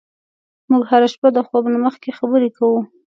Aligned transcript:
موږ 0.69 0.83
هره 0.89 1.07
شپه 1.13 1.29
د 1.33 1.37
خوب 1.47 1.63
نه 1.73 1.77
مخکې 1.85 2.17
خبرې 2.19 2.49
کوو. 2.57 2.79